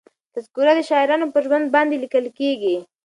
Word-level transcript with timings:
تذکره 0.33 0.73
د 0.75 0.79
شاعرانو 0.89 1.31
پر 1.33 1.41
ژوند 1.47 1.67
باندي 1.73 1.97
لیکل 2.03 2.25
کېږي. 2.39 2.75